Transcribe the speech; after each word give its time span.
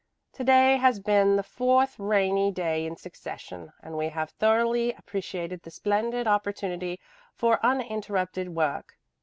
To 0.33 0.43
day 0.43 0.77
has 0.77 0.99
been 0.99 1.35
the 1.35 1.43
fourth 1.43 1.99
rainy 1.99 2.49
day 2.51 2.87
in 2.87 2.95
succession 2.95 3.71
and 3.83 3.95
we 3.95 4.09
have 4.09 4.31
thoroughly 4.31 4.93
appreciated 4.93 5.61
the 5.61 5.69
splendid 5.69 6.25
opportunity 6.25 6.99
for 7.35 7.59
uninterrupted 7.63 8.49
work. 8.55 8.95